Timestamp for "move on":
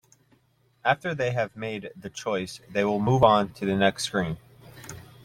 2.99-3.49